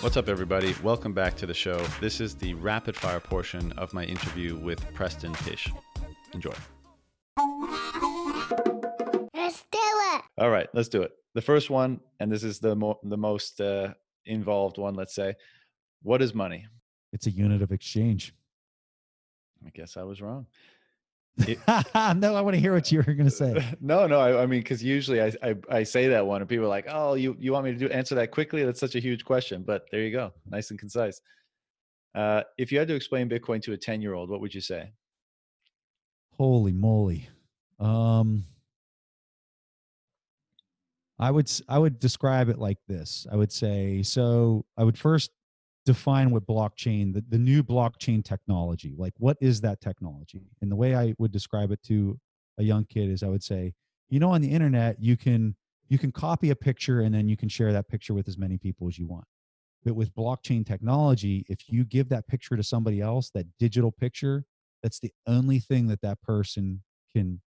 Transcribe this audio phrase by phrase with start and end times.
[0.00, 0.76] What's up, everybody?
[0.80, 1.84] Welcome back to the show.
[2.00, 5.68] This is the rapid fire portion of my interview with Preston Pysh.
[6.32, 6.54] Enjoy.
[9.34, 10.22] Let's do it.
[10.38, 11.10] All right, let's do it.
[11.34, 13.92] The first one, and this is the mo- the most uh,
[14.24, 14.94] involved one.
[14.94, 15.34] Let's say,
[16.02, 16.64] what is money?
[17.12, 18.32] It's a unit of exchange.
[19.66, 20.46] I guess I was wrong.
[22.16, 23.74] no, I want to hear what you were going to say.
[23.80, 24.20] no, no.
[24.20, 26.86] I, I mean, because usually I, I I say that one, and people are like,
[26.88, 28.64] "Oh, you you want me to do answer that quickly?
[28.64, 31.20] That's such a huge question." But there you go, nice and concise.
[32.14, 34.60] Uh, if you had to explain Bitcoin to a ten year old, what would you
[34.60, 34.90] say?
[36.36, 37.28] Holy moly!
[37.78, 38.44] Um,
[41.18, 43.26] I would I would describe it like this.
[43.30, 44.64] I would say so.
[44.76, 45.30] I would first
[45.88, 50.42] define what blockchain, the, the new blockchain technology, like what is that technology?
[50.60, 52.20] And the way I would describe it to
[52.58, 53.72] a young kid is I would say,
[54.10, 55.56] you know, on the internet you can
[55.88, 58.58] you can copy a picture and then you can share that picture with as many
[58.58, 59.24] people as you want.
[59.82, 64.44] But with blockchain technology, if you give that picture to somebody else, that digital picture,
[64.82, 66.82] that's the only thing that that person
[67.16, 67.40] can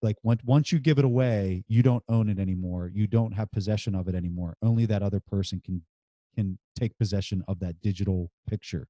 [0.00, 3.52] like once once you give it away you don't own it anymore you don't have
[3.52, 5.82] possession of it anymore only that other person can
[6.38, 8.86] can take possession of that digital picture.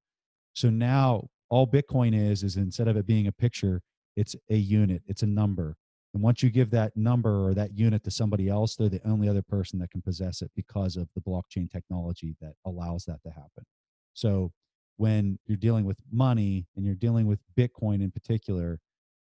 [0.54, 3.80] So now all bitcoin is is instead of it being a picture
[4.16, 5.76] it's a unit it's a number.
[6.14, 9.28] And once you give that number or that unit to somebody else they're the only
[9.28, 13.30] other person that can possess it because of the blockchain technology that allows that to
[13.30, 13.64] happen.
[14.12, 14.52] So
[14.96, 18.78] when you're dealing with money and you're dealing with bitcoin in particular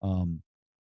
[0.02, 0.42] um,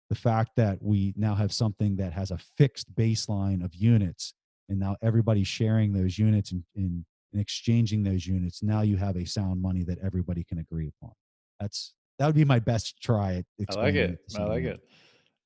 [0.09, 4.33] the fact that we now have something that has a fixed baseline of units
[4.71, 9.15] and now everybody's sharing those units and, and, and exchanging those units now you have
[9.15, 11.13] a sound money that everybody can agree upon
[11.59, 14.19] that's that would be my best try at I like explaining it.
[14.37, 14.79] I like it.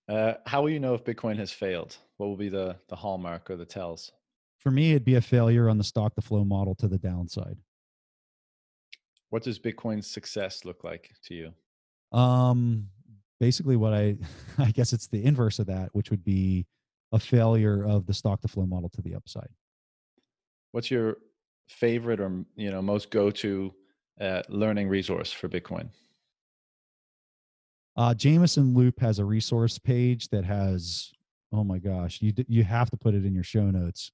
[0.09, 1.95] Uh, how will you know if Bitcoin has failed?
[2.17, 4.11] What will be the the hallmark or the tells?
[4.58, 7.58] for me it'd be a failure on the stock to flow model to the downside
[9.30, 11.54] What does Bitcoin's success look like to you?
[12.17, 12.87] Um,
[13.39, 14.17] basically, what I
[14.58, 16.65] I guess it's the inverse of that, which would be
[17.11, 19.49] a failure of the stock to flow model to the upside.
[20.71, 21.17] What's your
[21.70, 23.73] favorite or you know most go to
[24.21, 25.89] uh, learning resource for Bitcoin?
[27.98, 31.11] Uh, Jameson Lopp has a resource page that has
[31.54, 34.11] oh my gosh, you you have to put it in your show notes.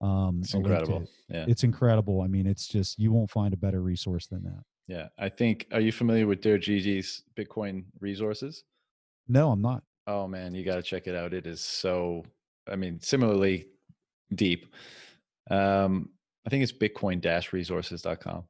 [0.00, 1.02] Um, It's a link to incredible.
[1.02, 1.08] it.
[1.28, 2.22] Yeah, It's incredible.
[2.22, 4.62] I mean, it's just you won't find a better resource than that.
[4.86, 5.08] yeah.
[5.18, 5.66] I think.
[5.72, 8.64] Are you familiar with DerGigi's Bitcoin resources?
[9.26, 9.82] No, I'm not.
[10.06, 11.34] Oh man, you got to check it out.
[11.34, 12.24] It is so.
[12.70, 13.66] I mean, similarly
[14.34, 14.72] deep.
[15.50, 16.10] Um,
[16.48, 18.44] I think it's bitcoin-resources.com.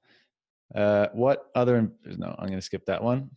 [0.72, 1.90] Uh, what other?
[2.04, 3.28] No, I'm going to skip that one.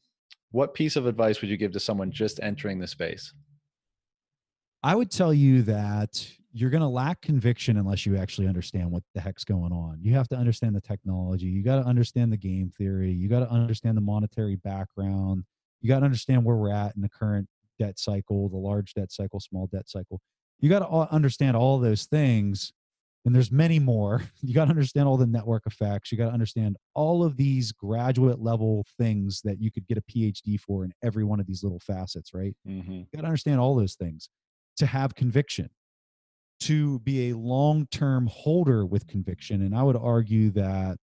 [0.52, 3.34] What piece of advice would you give to someone just entering the space?
[4.84, 9.02] I would tell you that you're going to lack conviction unless you actually understand what
[9.16, 9.98] the heck's going on.
[10.00, 11.48] You have to understand the technology.
[11.48, 13.12] You got to understand the game theory.
[13.12, 15.44] You got to understand the monetary background.
[15.82, 17.48] You got to understand where we're at in the current
[17.80, 20.22] debt cycle, the large debt cycle, small debt cycle.
[20.60, 22.74] You got to understand all those things.
[23.24, 24.24] And there's many more.
[24.42, 26.12] You got to understand all the network effects.
[26.12, 30.02] You got to understand all of these graduate level things that you could get a
[30.02, 32.56] PhD for in every one of these little facets, right?
[32.68, 32.92] Mm-hmm.
[32.92, 34.30] You got to understand all those things
[34.78, 35.70] to have conviction,
[36.62, 39.62] to be a long term holder with conviction.
[39.62, 40.98] And I would argue that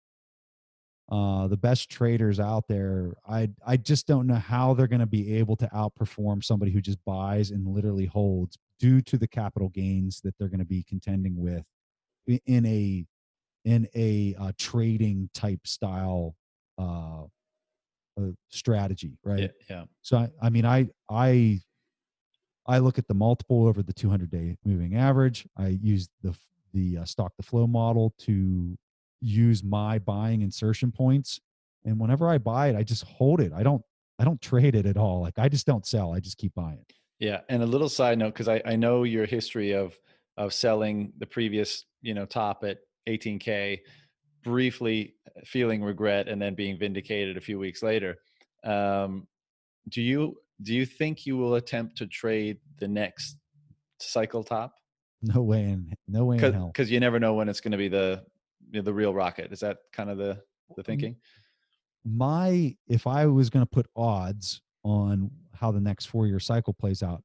[1.10, 5.06] uh, the best traders out there, I, I just don't know how they're going to
[5.06, 9.69] be able to outperform somebody who just buys and literally holds due to the capital
[9.69, 11.62] gains that they're going to be contending with
[12.27, 13.07] in a
[13.65, 16.37] in a uh, trading type style
[16.79, 17.25] uh,
[18.19, 19.41] uh, strategy, right?
[19.41, 19.85] Yeah, yeah.
[20.03, 21.61] So I, I mean, I I
[22.67, 25.47] I look at the multiple over the 200 day moving average.
[25.57, 26.35] I use the
[26.73, 28.77] the uh, stock to flow model to
[29.21, 31.41] use my buying insertion points,
[31.85, 33.53] and whenever I buy it, I just hold it.
[33.53, 33.83] I don't
[34.19, 35.21] I don't trade it at all.
[35.21, 36.15] Like I just don't sell.
[36.15, 36.84] I just keep buying.
[37.19, 39.99] Yeah, and a little side note because I, I know your history of
[40.37, 43.81] of selling the previous you know top at 18k,
[44.45, 45.15] briefly
[45.45, 48.17] feeling regret and then being vindicated a few weeks later.
[48.65, 49.27] Um,
[49.89, 53.37] do you do you think you will attempt to trade the next
[54.01, 54.73] cycle top?
[55.23, 56.37] No way in no way.
[56.39, 58.23] Because you never know when it's going to be the
[58.71, 59.53] you know, the real rocket.
[59.53, 60.41] Is that kind of the
[60.77, 61.17] the thinking?
[62.07, 66.73] my if I was going to put odds on how the next four year cycle
[66.73, 67.23] plays out,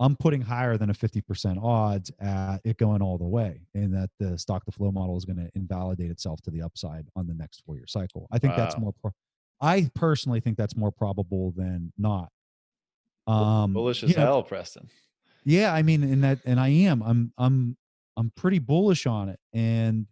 [0.00, 4.08] I'm putting higher than a 50% odds at it going all the way and that
[4.18, 7.34] the stock to flow model is going to invalidate itself to the upside on the
[7.34, 8.26] next four year cycle.
[8.32, 9.12] I think that's more, pro-
[9.60, 12.30] I personally think that's more probable than not.
[13.26, 14.88] Um, Bullish you as know, hell, Preston.
[15.44, 17.76] yeah, I mean, and that, and I am, I'm, I'm,
[18.16, 19.38] I'm pretty bullish on it.
[19.52, 20.06] And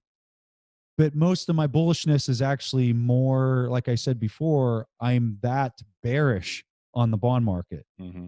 [0.99, 6.65] but most of my bullishness is actually more like i said before i'm that bearish
[6.93, 8.27] on the bond market hmm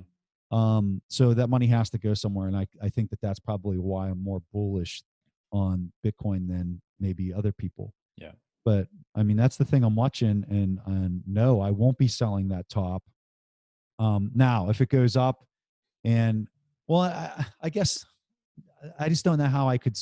[0.51, 3.79] um so that money has to go somewhere and i i think that that's probably
[3.79, 5.03] why i'm more bullish
[5.53, 8.33] on bitcoin than maybe other people Yeah.
[8.65, 12.49] but i mean that's the thing i'm watching and and no i won't be selling
[12.49, 13.03] that top
[13.99, 15.45] um now if it goes up
[16.05, 16.49] and
[16.89, 18.05] well i, I guess
[18.99, 19.97] i just don't know how i could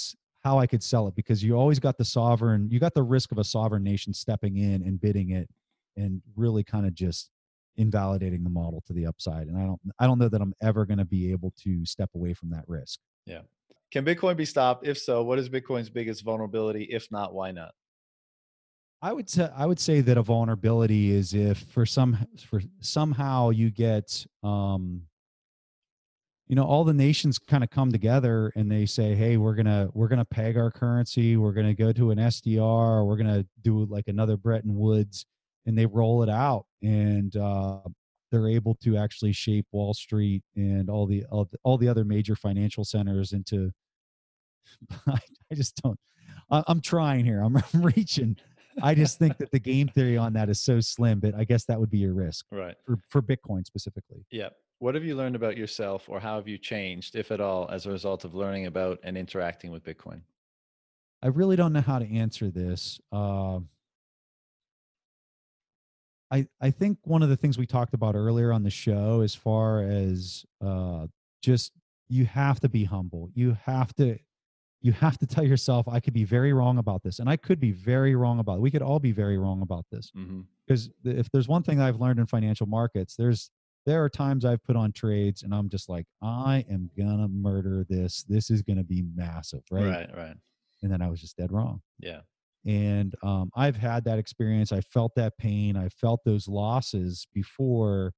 [0.45, 3.33] how i could sell it because you always got the sovereign you got the risk
[3.33, 5.49] of a sovereign nation stepping in and bidding it
[5.97, 7.31] and really kind of just
[7.79, 10.85] invalidating the model to the upside and i don't i don't know that i'm ever
[10.85, 13.41] going to be able to step away from that risk Yeah.
[13.91, 14.87] Can Bitcoin be stopped?
[14.87, 16.85] If so, what is Bitcoin's biggest vulnerability?
[16.91, 17.73] If not, why not?
[19.01, 23.51] i would say i would say that a vulnerability is if for some for somehow
[23.51, 25.03] you get um
[26.49, 29.89] you know all the nations kind of come together and they say hey we're gonna
[29.95, 34.09] we're gonna peg our currency we're gonna go to an sdr we're gonna do like
[34.09, 35.25] another bretton woods
[35.69, 37.79] and they roll it out and uh
[38.33, 42.05] they're able to actually shape wall street and all the all the, all the other
[42.05, 43.71] major financial centers into
[45.07, 45.19] I,
[45.53, 45.99] I just don't
[46.51, 48.37] I, i'm trying here i'm, I'm reaching
[48.83, 51.65] i just think that the game theory on that is so slim but i guess
[51.67, 52.77] that would be your risk Right.
[52.87, 54.49] for, for bitcoin specifically Yeah.
[54.81, 57.87] What have you learned about yourself or how have you changed, if at all, as
[57.87, 60.21] a result of learning about and interacting with Bitcoin?
[61.21, 63.01] I really don't know how to answer this.
[63.11, 63.59] Uh,
[66.31, 69.35] I I think one of the things we talked about earlier on the show, as
[69.35, 71.07] far as uh,
[71.43, 71.73] just
[72.09, 73.31] you have to be humble.
[73.35, 74.19] You have to
[74.81, 77.59] you have to tell yourself, I could be very wrong about this, and I could
[77.59, 78.61] be very wrong about it.
[78.61, 80.13] We could all be very wrong about this
[80.67, 83.51] because if there's one thing I've learned in financial markets, there's
[83.87, 87.87] there are times I've put on trades and I'm just like, I am gonna murder
[87.89, 88.23] this.
[88.25, 89.85] This is gonna be massive, right?
[89.85, 90.17] Right.
[90.17, 90.37] Right.
[90.83, 92.21] And then I was just dead wrong Yeah.
[92.67, 98.13] And um, i've had that experience i felt that pain i felt those losses before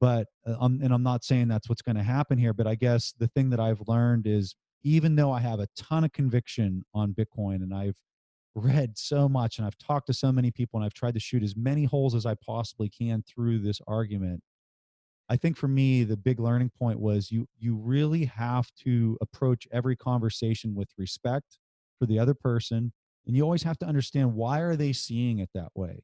[0.00, 2.74] but uh, um, and i'm not saying that's what's going to happen here but i
[2.74, 4.54] guess the thing that i've learned is
[4.84, 7.96] even though i have a ton of conviction on bitcoin and i've
[8.54, 11.42] read so much and i've talked to so many people and i've tried to shoot
[11.42, 14.40] as many holes as i possibly can through this argument
[15.28, 19.66] i think for me the big learning point was you you really have to approach
[19.72, 21.58] every conversation with respect
[21.98, 22.92] for the other person
[23.26, 26.02] and you always have to understand why are they seeing it that way?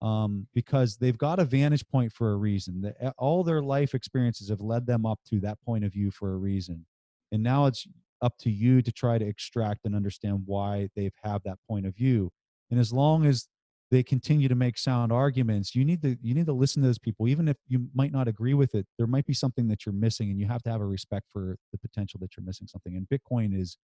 [0.00, 2.82] Um, because they've got a vantage point for a reason.
[2.82, 6.32] That all their life experiences have led them up to that point of view for
[6.32, 6.86] a reason.
[7.32, 7.86] And now it's
[8.22, 11.96] up to you to try to extract and understand why they've have that point of
[11.96, 12.30] view.
[12.70, 13.48] And as long as
[13.90, 16.98] they continue to make sound arguments you need to you need to listen to those
[16.98, 17.28] people.
[17.28, 20.30] Even if you might not agree with it there might be something that you're missing
[20.30, 22.96] and you have to have a respect for the potential that you're missing something.
[22.96, 23.78] And bitcoin is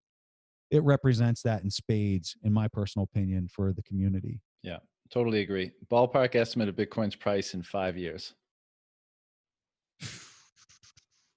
[0.71, 4.79] it represents that in spades in my personal opinion for the community Yeah,
[5.11, 5.71] Totally agree.
[5.91, 8.35] Ballpark estimate of Bitcoin's price in five years.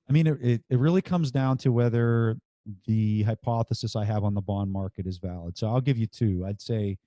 [0.09, 2.37] i mean it, it, it really comes down to whether
[2.85, 6.43] the hypothesis i have on the bond market is valid so i'll give you two
[6.47, 6.97] i'd say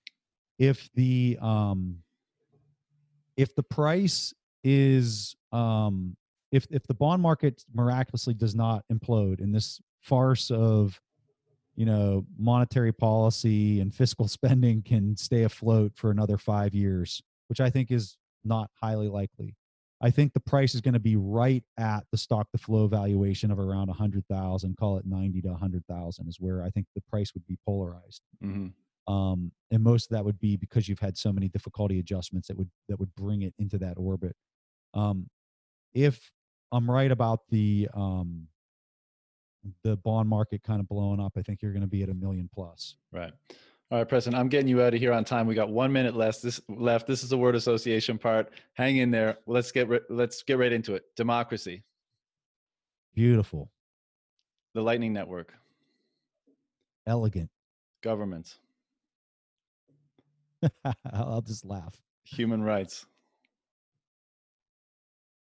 [0.59, 1.97] if the um
[3.37, 4.33] if the price
[4.65, 6.17] is um
[6.53, 10.99] if if the bond market miraculously does not implode in this farce of
[11.77, 17.61] you know monetary policy and fiscal spending can stay afloat for another 5 years which
[17.61, 19.55] i think is not highly likely.
[20.03, 23.51] I think the price is going to be right at the stock to flow valuation
[23.51, 27.47] of around 100,000 call it 90 to 100,000 is where i think the price would
[27.47, 28.23] be polarized.
[28.41, 28.69] Hmm
[29.11, 32.57] um, and most of that would be because you've had so many difficulty adjustments that
[32.57, 34.37] would that would bring it into that orbit.
[34.95, 35.29] Um,
[35.95, 36.31] if
[36.71, 38.47] I'm right about the um,
[39.83, 42.15] the bond market kind of blowing up, I think you're going to be at a
[42.15, 42.97] million plus.
[43.13, 43.33] Right.
[43.91, 45.47] All right, Preston, I'm getting you out of here on time.
[45.49, 46.43] We got one minute left.
[46.43, 47.07] This left.
[47.09, 48.53] This is the word association part.
[48.75, 49.39] Hang in there.
[49.47, 51.05] Let's get ri- let's get right into it.
[51.17, 51.83] Democracy,
[53.15, 53.69] Beautiful,
[54.75, 55.53] the Lightning Network,
[57.07, 57.51] elegant.
[58.01, 58.59] government,
[61.13, 62.01] I'll just laugh.
[62.25, 63.07] human rights,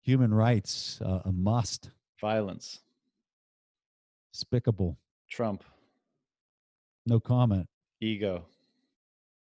[0.02, 1.90] Human rights, uh, a must.
[2.20, 2.80] violence,
[4.42, 4.96] Despicable.
[5.28, 5.64] Trump,
[7.06, 7.66] No comment.
[8.00, 8.44] ego,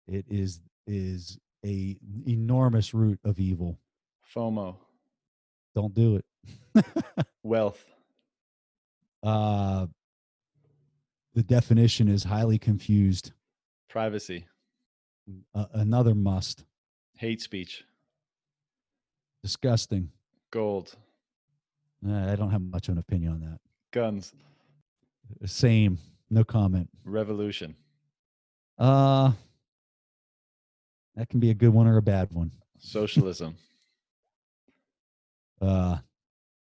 [0.08, 3.78] It is is a enormous root of evil.
[4.34, 4.76] FOMO,
[5.76, 6.86] Don't do it.
[7.44, 7.86] wealth,
[9.22, 9.86] uh,
[11.36, 13.32] the definition is highly confused.
[13.90, 14.44] privacy,
[15.54, 16.66] Uh, another must.
[17.14, 17.84] hate speech,
[19.44, 20.10] Disgusting.
[20.50, 20.96] gold,
[22.04, 23.60] I don't have much of an opinion on that.
[23.92, 24.34] guns,
[25.46, 25.98] Same.
[26.30, 26.90] No comment.
[27.06, 27.76] revolution,
[28.78, 29.32] Uh,
[31.16, 32.52] that can be a good one or a bad one.
[32.78, 33.56] Socialism,
[35.62, 35.98] Uh,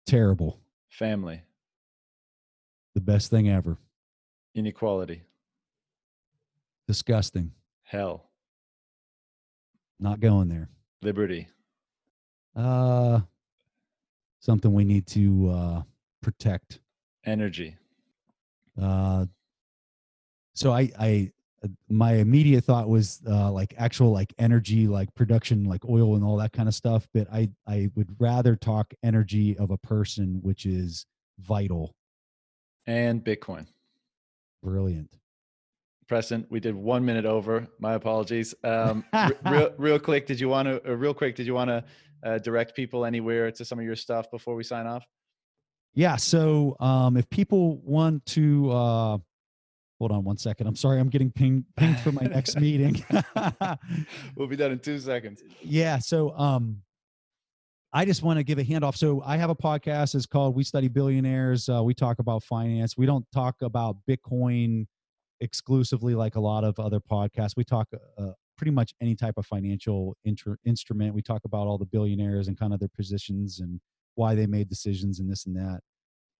[0.05, 0.59] terrible.
[0.89, 1.41] family,
[2.95, 3.77] The best thing ever.
[4.55, 5.21] inequality,
[6.87, 7.51] Disgusting.
[7.83, 8.29] hell,
[9.99, 10.69] Not going there.
[11.03, 11.47] liberty,
[12.55, 13.21] Uh,
[14.39, 15.83] something we need to uh,
[16.21, 16.79] protect.
[17.25, 17.77] energy,
[18.79, 19.25] Uh,
[20.53, 21.31] so I, I,
[21.63, 26.23] uh, my immediate thought was uh, like actual like energy, like production, like oil and
[26.23, 27.07] all that kind of stuff.
[27.13, 31.05] But I, I would rather talk energy of a person, which is
[31.39, 31.95] vital,
[32.87, 33.67] and Bitcoin.
[34.63, 35.17] brilliant.
[36.07, 37.65] Preston, we did one minute over.
[37.79, 38.53] My apologies.
[38.65, 39.05] Um,
[39.45, 40.85] real, real quick, did you want to?
[40.85, 41.83] Uh, real quick, did you want to
[42.25, 45.05] uh, direct people anywhere to some of your stuff before we sign off?
[45.93, 46.15] Yeah.
[46.15, 49.17] So um, if people want to, uh,
[49.99, 50.65] hold on one second.
[50.65, 53.05] I'm sorry, I'm getting pinged pinged for my next meeting.
[54.35, 55.43] we'll be done in two seconds.
[55.61, 56.81] yeah so um
[57.93, 60.63] i just want to give a handoff so i have a podcast it's called we
[60.63, 64.87] study billionaires uh, we talk about finance we don't talk about bitcoin
[65.39, 69.45] exclusively like a lot of other podcasts we talk uh, pretty much any type of
[69.45, 73.79] financial intr- instrument we talk about all the billionaires and kind of their positions and
[74.21, 75.79] why they made decisions and this and that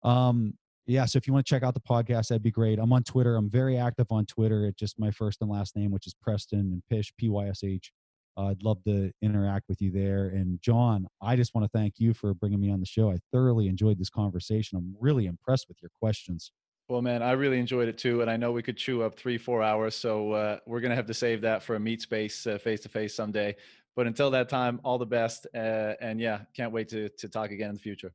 [0.07, 0.53] um
[0.85, 3.01] yeah so if you want to check out the podcast that'd be great i'm on
[3.01, 6.13] twitter i'm very active on twitter it's just my first and last name which is
[6.13, 7.91] preston and pysh p-y-s-h
[8.37, 10.27] uh, I'd love to interact with you there.
[10.27, 13.11] And John, I just want to thank you for bringing me on the show.
[13.11, 14.77] I thoroughly enjoyed this conversation.
[14.77, 16.53] I'm really impressed with your questions.
[16.87, 19.37] Well, man, I really enjoyed it too, and I know we could chew up three,
[19.37, 19.95] four hours.
[19.95, 23.15] So uh, we're gonna have to save that for a meet space face to face
[23.15, 23.55] someday.
[23.95, 27.51] But until that time, all the best, uh, and yeah, can't wait to to talk
[27.51, 28.13] again in the future.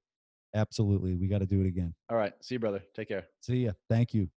[0.54, 1.14] Absolutely.
[1.14, 1.94] We got to do it again.
[2.10, 2.82] All right, see you, brother.
[2.94, 3.26] Take care.
[3.42, 3.72] See ya.
[3.88, 4.28] Thank you.